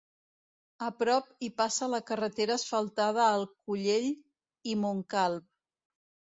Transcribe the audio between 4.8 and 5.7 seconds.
Montcalb.